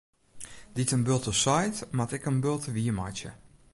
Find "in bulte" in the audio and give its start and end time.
0.95-1.33, 2.31-2.69